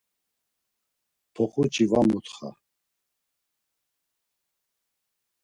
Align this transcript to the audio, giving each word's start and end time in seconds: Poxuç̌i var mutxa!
Poxuç̌i 1.33 1.85
var 1.91 2.05
mutxa! 2.09 2.49